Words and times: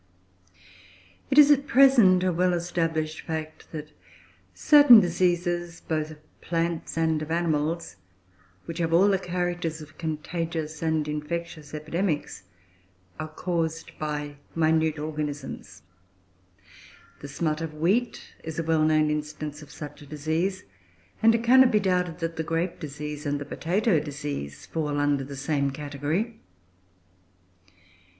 It 1.29 1.37
is, 1.37 1.51
at 1.51 1.67
present, 1.67 2.23
a 2.23 2.31
well 2.33 2.53
established 2.55 3.21
fact 3.21 3.71
that 3.71 3.91
certain 4.51 4.99
diseases, 4.99 5.79
both 5.79 6.09
of 6.09 6.41
plants 6.41 6.97
and 6.97 7.21
of 7.21 7.29
animals, 7.29 7.97
which 8.65 8.79
have 8.79 8.93
all 8.93 9.09
the 9.09 9.19
characters 9.19 9.79
of 9.79 9.99
contagious 9.99 10.81
and 10.81 11.07
infectious 11.07 11.71
epidemics, 11.75 12.45
are 13.19 13.27
caused 13.27 13.91
by 13.99 14.37
minute 14.55 14.97
organisms. 14.97 15.83
The 17.19 17.27
smut 17.27 17.61
of 17.61 17.75
wheat 17.75 18.23
is 18.43 18.57
a 18.57 18.63
well 18.63 18.81
known 18.83 19.11
instance 19.11 19.61
of 19.61 19.69
such 19.69 20.01
a 20.01 20.07
disease, 20.07 20.63
and 21.21 21.35
it 21.35 21.43
cannot 21.43 21.69
be 21.69 21.79
doubted 21.79 22.17
that 22.21 22.37
the 22.37 22.43
grape 22.43 22.79
disease 22.79 23.27
and 23.27 23.39
the 23.39 23.45
potato 23.45 23.99
disease 23.99 24.65
fall 24.65 24.97
under 24.97 25.23
the 25.23 25.35
same 25.35 25.69
category. 25.69 26.39